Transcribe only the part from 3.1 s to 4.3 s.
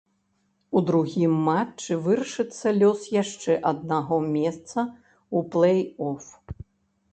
яшчэ аднаго